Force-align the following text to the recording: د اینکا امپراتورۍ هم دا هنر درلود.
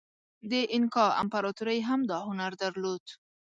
د 0.49 0.53
اینکا 0.73 1.05
امپراتورۍ 1.21 1.79
هم 1.87 1.99
دا 2.09 2.19
هنر 2.27 2.51
درلود. 2.63 3.03